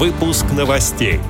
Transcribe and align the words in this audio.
Выпуск 0.00 0.46
новостей. 0.56 1.20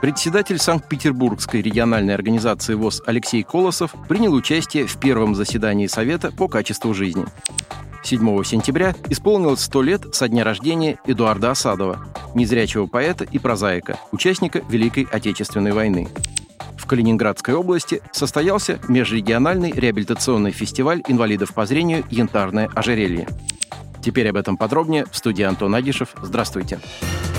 Председатель 0.00 0.56
Санкт-Петербургской 0.56 1.62
региональной 1.62 2.14
организации 2.14 2.74
ВОЗ 2.74 3.02
Алексей 3.06 3.42
Колосов 3.42 3.92
принял 4.08 4.34
участие 4.34 4.86
в 4.86 4.96
первом 5.00 5.34
заседании 5.34 5.88
Совета 5.88 6.30
по 6.30 6.46
качеству 6.46 6.94
жизни. 6.94 7.24
7 8.04 8.44
сентября 8.44 8.94
исполнилось 9.08 9.62
100 9.62 9.82
лет 9.82 10.14
со 10.14 10.28
дня 10.28 10.44
рождения 10.44 11.00
Эдуарда 11.06 11.50
Осадова, 11.50 12.06
незрячего 12.36 12.86
поэта 12.86 13.24
и 13.24 13.40
прозаика, 13.40 13.98
участника 14.12 14.62
Великой 14.68 15.08
Отечественной 15.10 15.72
войны. 15.72 16.06
В 16.78 16.86
Калининградской 16.86 17.54
области 17.54 18.00
состоялся 18.12 18.78
межрегиональный 18.86 19.72
реабилитационный 19.72 20.52
фестиваль 20.52 21.02
инвалидов 21.08 21.52
по 21.52 21.66
зрению 21.66 22.04
«Янтарное 22.10 22.70
ожерелье». 22.76 23.26
Теперь 24.02 24.28
об 24.28 24.36
этом 24.36 24.56
подробнее 24.56 25.06
в 25.10 25.16
студии 25.16 25.44
Антон 25.44 25.74
Агишев. 25.74 26.14
Здравствуйте. 26.20 26.78
Здравствуйте. 26.78 27.31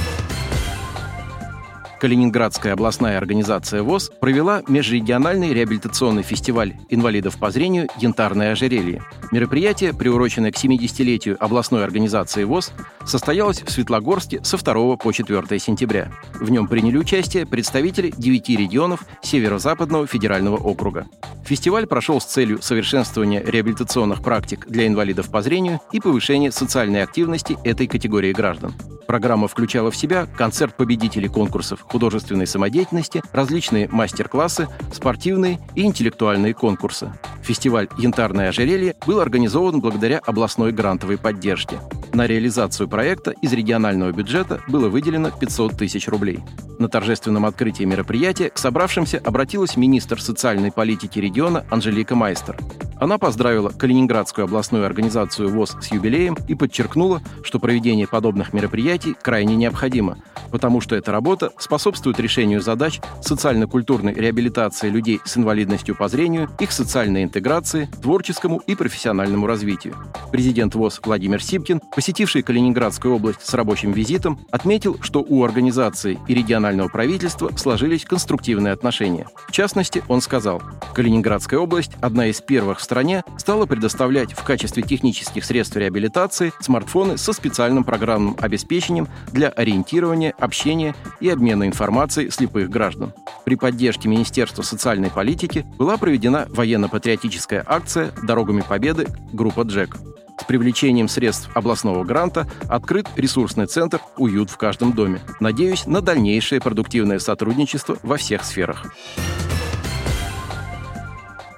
Калининградская 2.03 2.73
областная 2.73 3.17
организация 3.17 3.81
ВОЗ 3.81 4.11
провела 4.19 4.61
межрегиональный 4.67 5.53
реабилитационный 5.53 6.21
фестиваль 6.21 6.75
инвалидов 6.89 7.37
по 7.37 7.49
зрению 7.49 7.87
«Янтарное 7.97 8.51
ожерелье». 8.51 9.01
Мероприятие, 9.31 9.93
приуроченное 9.93 10.51
к 10.51 10.61
70-летию 10.61 11.37
областной 11.39 11.85
организации 11.85 12.43
ВОЗ, 12.43 12.73
состоялось 13.05 13.61
в 13.61 13.71
Светлогорске 13.71 14.43
со 14.43 14.57
2 14.57 14.97
по 14.97 15.13
4 15.13 15.59
сентября. 15.59 16.11
В 16.41 16.51
нем 16.51 16.67
приняли 16.67 16.97
участие 16.97 17.45
представители 17.45 18.13
9 18.17 18.49
регионов 18.49 19.05
Северо-Западного 19.21 20.05
федерального 20.05 20.57
округа. 20.57 21.07
Фестиваль 21.45 21.87
прошел 21.87 22.19
с 22.19 22.25
целью 22.25 22.61
совершенствования 22.61 23.41
реабилитационных 23.41 24.21
практик 24.21 24.65
для 24.67 24.87
инвалидов 24.87 25.29
по 25.31 25.41
зрению 25.41 25.79
и 25.93 26.01
повышения 26.01 26.51
социальной 26.51 27.01
активности 27.01 27.57
этой 27.63 27.87
категории 27.87 28.33
граждан. 28.33 28.73
Программа 29.07 29.47
включала 29.47 29.91
в 29.91 29.95
себя 29.95 30.25
концерт 30.25 30.75
победителей 30.77 31.27
конкурсов 31.27 31.85
художественной 31.93 32.47
самодеятельности, 32.47 33.21
различные 33.31 33.87
мастер-классы, 33.87 34.67
спортивные 34.91 35.59
и 35.75 35.83
интеллектуальные 35.83 36.55
конкурсы. 36.55 37.13
Фестиваль 37.43 37.87
«Янтарное 37.99 38.49
ожерелье» 38.49 38.95
был 39.05 39.19
организован 39.19 39.79
благодаря 39.79 40.17
областной 40.17 40.71
грантовой 40.71 41.19
поддержке. 41.19 41.77
На 42.11 42.25
реализацию 42.25 42.87
проекта 42.87 43.31
из 43.31 43.53
регионального 43.53 44.11
бюджета 44.11 44.61
было 44.67 44.89
выделено 44.89 45.29
500 45.29 45.77
тысяч 45.77 46.07
рублей. 46.07 46.39
На 46.79 46.87
торжественном 46.87 47.45
открытии 47.45 47.83
мероприятия 47.83 48.49
к 48.49 48.57
собравшимся 48.57 49.21
обратилась 49.23 49.77
министр 49.77 50.19
социальной 50.19 50.71
политики 50.71 51.19
региона 51.19 51.63
Анжелика 51.69 52.15
Майстер. 52.15 52.57
Она 53.03 53.17
поздравила 53.17 53.67
Калининградскую 53.67 54.45
областную 54.45 54.85
организацию 54.85 55.49
ВОЗ 55.49 55.75
с 55.81 55.91
юбилеем 55.91 56.37
и 56.47 56.55
подчеркнула, 56.55 57.21
что 57.43 57.59
проведение 57.59 58.07
подобных 58.07 58.53
мероприятий 58.53 59.13
крайне 59.21 59.57
необходимо, 59.57 60.19
потому 60.51 60.79
что 60.79 60.95
эта 60.95 61.11
работа 61.11 61.51
способствует 61.57 62.17
решению 62.21 62.61
задач 62.61 63.01
социально-культурной 63.21 64.13
реабилитации 64.13 64.87
людей 64.87 65.19
с 65.25 65.35
инвалидностью 65.35 65.97
по 65.97 66.07
зрению, 66.07 66.49
их 66.61 66.71
социальной 66.71 67.25
интеграции, 67.25 67.89
творческому 68.01 68.59
и 68.67 68.73
профессиональному 68.73 69.47
развитию. 69.47 69.95
Президент 70.31 70.73
ВОЗ 70.73 71.01
Владимир 71.03 71.43
Сипкин, 71.43 71.81
посетивший 71.93 72.41
Калининградскую 72.41 73.15
область 73.15 73.45
с 73.45 73.53
рабочим 73.53 73.91
визитом, 73.91 74.39
отметил, 74.49 74.97
что 75.01 75.19
у 75.27 75.43
организации 75.43 76.19
и 76.29 76.33
регионального 76.33 76.87
правительства 76.87 77.51
сложились 77.57 78.05
конструктивные 78.05 78.71
отношения. 78.71 79.27
В 79.49 79.51
частности, 79.51 80.01
он 80.07 80.21
сказал, 80.21 80.61
Калининградская 80.93 81.59
область– 81.59 81.91
одна 82.01 82.27
из 82.27 82.39
первых 82.39 82.79
в 82.79 82.92
стране 82.93 83.23
стала 83.37 83.65
предоставлять 83.65 84.33
в 84.33 84.43
качестве 84.43 84.83
технических 84.83 85.45
средств 85.45 85.75
реабилитации 85.75 86.53
смартфоны 86.59 87.17
со 87.17 87.33
специальным 87.33 87.83
программным 87.83 88.37
обеспечением 88.39 89.07
для 89.31 89.49
ориентирования, 89.49 90.35
общения 90.37 90.93
и 91.19 91.27
обмена 91.27 91.65
информацией 91.65 92.29
слепых 92.29 92.69
граждан. 92.69 93.11
При 93.45 93.55
поддержке 93.55 94.07
Министерства 94.07 94.61
социальной 94.61 95.09
политики 95.09 95.65
была 95.79 95.97
проведена 95.97 96.45
военно-патриотическая 96.49 97.63
акция 97.65 98.11
«Дорогами 98.21 98.61
Победы. 98.61 99.07
Группа 99.31 99.61
Джек». 99.61 99.97
С 100.39 100.43
привлечением 100.43 101.07
средств 101.07 101.49
областного 101.55 102.03
гранта 102.03 102.47
открыт 102.69 103.07
ресурсный 103.15 103.65
центр 103.65 104.01
«Уют 104.17 104.51
в 104.51 104.57
каждом 104.57 104.93
доме». 104.93 105.19
Надеюсь 105.39 105.87
на 105.87 106.01
дальнейшее 106.01 106.61
продуктивное 106.61 107.17
сотрудничество 107.17 107.97
во 108.03 108.17
всех 108.17 108.43
сферах. 108.43 108.85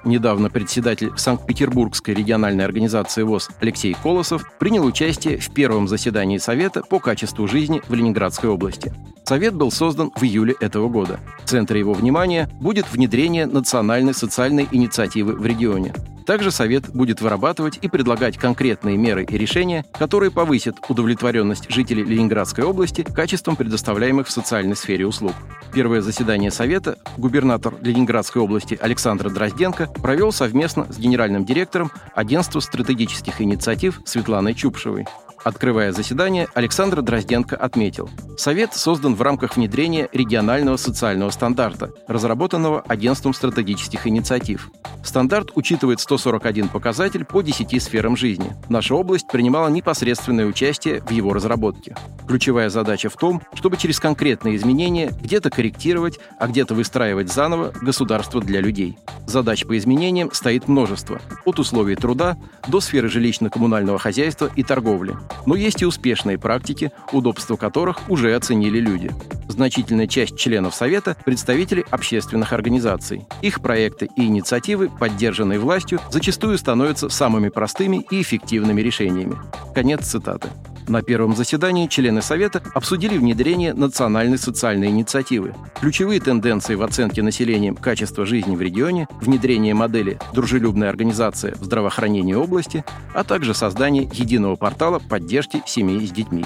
Недавно 0.06 0.50
председатель 0.50 1.10
Санкт-Петербургской 1.16 2.14
региональной 2.14 2.64
организации 2.64 3.24
ВОЗ 3.24 3.50
Алексей 3.60 3.92
Колосов 3.92 4.48
принял 4.56 4.86
участие 4.86 5.38
в 5.38 5.52
первом 5.52 5.88
заседании 5.88 6.38
Совета 6.38 6.82
по 6.88 7.00
качеству 7.00 7.48
жизни 7.48 7.82
в 7.88 7.92
Ленинградской 7.92 8.48
области. 8.48 8.92
Совет 9.24 9.56
был 9.56 9.72
создан 9.72 10.12
в 10.14 10.22
июле 10.22 10.54
этого 10.60 10.88
года. 10.88 11.18
В 11.42 11.48
центре 11.48 11.80
его 11.80 11.92
внимания 11.92 12.48
будет 12.60 12.86
внедрение 12.92 13.46
национальной 13.46 14.14
социальной 14.14 14.68
инициативы 14.70 15.32
в 15.32 15.44
регионе. 15.44 15.92
Также 16.26 16.50
Совет 16.50 16.88
будет 16.90 17.20
вырабатывать 17.20 17.78
и 17.80 17.88
предлагать 17.88 18.36
конкретные 18.36 18.96
меры 18.96 19.24
и 19.24 19.38
решения, 19.38 19.84
которые 19.92 20.32
повысят 20.32 20.76
удовлетворенность 20.88 21.70
жителей 21.70 22.02
Ленинградской 22.02 22.64
области 22.64 23.02
качеством 23.02 23.54
предоставляемых 23.54 24.26
в 24.26 24.30
социальной 24.32 24.74
сфере 24.74 25.06
услуг. 25.06 25.32
Первое 25.72 26.00
заседание 26.00 26.50
Совета 26.50 26.98
губернатор 27.16 27.74
Ленинградской 27.80 28.42
области 28.42 28.76
Александр 28.80 29.30
Дрозденко 29.30 29.86
провел 29.86 30.32
совместно 30.32 30.86
с 30.92 30.98
генеральным 30.98 31.44
директором 31.44 31.92
Агентства 32.14 32.58
стратегических 32.58 33.40
инициатив 33.40 34.00
Светланой 34.04 34.54
Чупшевой. 34.54 35.06
Открывая 35.44 35.92
заседание, 35.92 36.48
Александр 36.54 37.02
Дрозденко 37.02 37.56
отметил, 37.56 38.10
Совет 38.36 38.74
создан 38.74 39.14
в 39.14 39.22
рамках 39.22 39.56
внедрения 39.56 40.08
регионального 40.12 40.76
социального 40.76 41.30
стандарта, 41.30 41.90
разработанного 42.06 42.80
Агентством 42.82 43.32
стратегических 43.32 44.06
инициатив. 44.06 44.70
Стандарт 45.02 45.52
учитывает 45.54 46.00
141 46.00 46.68
показатель 46.68 47.24
по 47.24 47.40
10 47.40 47.82
сферам 47.82 48.16
жизни. 48.16 48.54
Наша 48.68 48.94
область 48.94 49.28
принимала 49.28 49.68
непосредственное 49.68 50.46
участие 50.46 51.00
в 51.00 51.10
его 51.10 51.32
разработке. 51.32 51.96
Ключевая 52.26 52.68
задача 52.68 53.08
в 53.08 53.16
том, 53.16 53.40
чтобы 53.54 53.76
через 53.76 54.00
конкретные 54.00 54.56
изменения 54.56 55.12
где-то 55.22 55.48
корректировать, 55.48 56.18
а 56.38 56.48
где-то 56.48 56.74
выстраивать 56.74 57.32
заново 57.32 57.72
государство 57.80 58.40
для 58.40 58.60
людей. 58.60 58.98
Задач 59.26 59.64
по 59.64 59.76
изменениям 59.78 60.32
стоит 60.32 60.68
множество, 60.68 61.20
от 61.44 61.58
условий 61.58 61.96
труда 61.96 62.36
до 62.68 62.80
сферы 62.80 63.08
жилищно-коммунального 63.08 63.98
хозяйства 63.98 64.50
и 64.54 64.62
торговли. 64.62 65.16
Но 65.44 65.54
есть 65.54 65.82
и 65.82 65.86
успешные 65.86 66.38
практики, 66.38 66.92
удобства 67.12 67.56
которых 67.56 68.08
уже 68.08 68.34
оценили 68.34 68.78
люди. 68.78 69.10
Значительная 69.48 70.06
часть 70.06 70.36
членов 70.36 70.74
Совета– 70.74 71.16
представители 71.24 71.84
общественных 71.90 72.52
организаций. 72.52 73.26
Их 73.42 73.60
проекты 73.60 74.08
и 74.16 74.24
инициативы, 74.24 74.88
поддержанные 74.88 75.58
властью, 75.58 76.00
зачастую 76.10 76.58
становятся 76.58 77.08
самыми 77.08 77.48
простыми 77.48 78.04
и 78.10 78.20
эффективными 78.22 78.80
решениями. 78.80 79.36
Конец 79.74 80.06
цитаты. 80.06 80.48
На 80.88 81.02
первом 81.02 81.34
заседании 81.34 81.88
члены 81.88 82.22
Совета 82.22 82.62
обсудили 82.72 83.18
внедрение 83.18 83.74
национальной 83.74 84.38
социальной 84.38 84.88
инициативы, 84.88 85.54
ключевые 85.80 86.20
тенденции 86.20 86.76
в 86.76 86.82
оценке 86.82 87.22
населением 87.22 87.74
качества 87.74 88.24
жизни 88.24 88.54
в 88.54 88.62
регионе, 88.62 89.08
внедрение 89.20 89.74
модели 89.74 90.18
«Дружелюбная 90.32 90.88
организация 90.88 91.54
в 91.56 91.64
здравоохранении 91.64 92.34
области», 92.34 92.84
а 93.14 93.24
также 93.24 93.52
создание 93.52 94.08
единого 94.12 94.54
портала 94.54 95.00
поддержки 95.00 95.60
семей 95.66 96.06
с 96.06 96.10
детьми. 96.10 96.44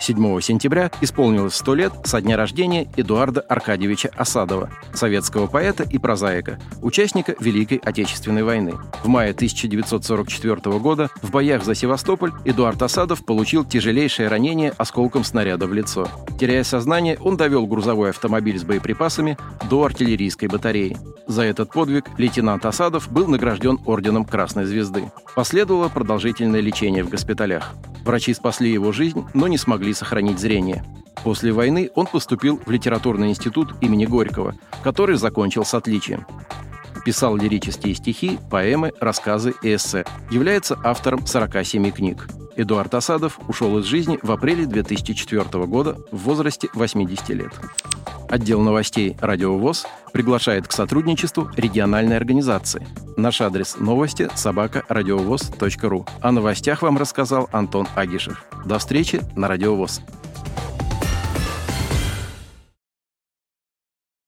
7 0.00 0.40
сентября 0.40 0.90
исполнилось 1.02 1.54
100 1.56 1.74
лет 1.74 1.92
со 2.04 2.20
дня 2.22 2.36
рождения 2.36 2.88
Эдуарда 2.96 3.42
Аркадьевича 3.42 4.10
Осадова, 4.16 4.70
советского 4.94 5.46
поэта 5.46 5.82
и 5.82 5.98
прозаика, 5.98 6.58
участника 6.80 7.36
Великой 7.38 7.78
Отечественной 7.78 8.42
войны. 8.42 8.74
В 9.04 9.08
мае 9.08 9.32
1944 9.32 10.78
года 10.78 11.10
в 11.20 11.30
боях 11.30 11.64
за 11.64 11.74
Севастополь 11.74 12.32
Эдуард 12.46 12.82
Осадов 12.82 13.24
получил 13.24 13.64
тяжелейшее 13.64 14.28
ранение 14.28 14.72
осколком 14.78 15.22
снаряда 15.22 15.66
в 15.66 15.74
лицо. 15.74 16.08
Теряя 16.38 16.64
сознание, 16.64 17.18
он 17.20 17.36
довел 17.36 17.66
грузовой 17.66 18.10
автомобиль 18.10 18.58
с 18.58 18.64
боеприпасами 18.64 19.36
до 19.68 19.84
артиллерийской 19.84 20.48
батареи. 20.48 20.96
За 21.26 21.42
этот 21.42 21.72
подвиг 21.72 22.06
лейтенант 22.16 22.64
Осадов 22.64 23.12
был 23.12 23.28
награжден 23.28 23.78
орденом 23.84 24.24
Красной 24.24 24.64
Звезды. 24.64 25.12
Последовало 25.36 25.88
продолжительное 25.88 26.60
лечение 26.60 27.04
в 27.04 27.10
госпиталях. 27.10 27.74
Врачи 28.04 28.34
спасли 28.34 28.70
его 28.72 28.92
жизнь, 28.92 29.24
но 29.34 29.48
не 29.48 29.58
смогли 29.58 29.92
сохранить 29.94 30.38
зрение. 30.38 30.84
После 31.22 31.52
войны 31.52 31.90
он 31.94 32.06
поступил 32.06 32.60
в 32.64 32.70
литературный 32.70 33.30
институт 33.30 33.74
имени 33.80 34.06
Горького, 34.06 34.54
который 34.82 35.16
закончил 35.16 35.64
с 35.64 35.74
отличием. 35.74 36.26
Писал 37.04 37.36
лирические 37.36 37.94
стихи, 37.94 38.38
поэмы, 38.50 38.92
рассказы 39.00 39.54
и 39.62 39.74
эссе. 39.74 40.04
Является 40.30 40.78
автором 40.82 41.26
47 41.26 41.90
книг. 41.90 42.28
Эдуард 42.56 42.94
Асадов 42.94 43.38
ушел 43.48 43.78
из 43.78 43.86
жизни 43.86 44.18
в 44.22 44.30
апреле 44.32 44.66
2004 44.66 45.66
года 45.66 45.96
в 46.10 46.18
возрасте 46.18 46.68
80 46.74 47.28
лет. 47.30 47.52
Отдел 48.30 48.60
новостей 48.60 49.16
«Радио 49.20 49.58
ВОЗ» 49.58 49.88
приглашает 50.12 50.68
к 50.68 50.72
сотрудничеству 50.72 51.50
региональной 51.56 52.16
организации. 52.16 52.86
Наш 53.16 53.40
адрес 53.40 53.76
новости– 53.80 54.28
собака 54.36 54.84
радиовоз.ру. 54.88 56.06
О 56.20 56.30
новостях 56.30 56.82
вам 56.82 56.96
рассказал 56.96 57.48
Антон 57.50 57.88
Агишев. 57.96 58.44
До 58.64 58.78
встречи 58.78 59.20
на 59.34 59.48
«Радио 59.48 59.74
ВОЗ». 59.74 60.02